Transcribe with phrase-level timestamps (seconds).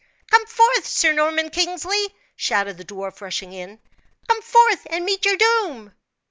[0.31, 3.77] "Come forth, Sir Norman Kingsley!" shouted the dwarf, rushing in.
[4.27, 5.93] "Come forth and meet your doom!"